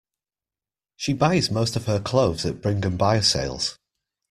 She 0.95 1.13
buys 1.13 1.51
most 1.51 1.75
of 1.75 1.85
her 1.85 1.99
clothes 1.99 2.43
at 2.43 2.59
Bring 2.59 2.83
and 2.85 2.97
Buy 2.97 3.19
sales 3.19 3.77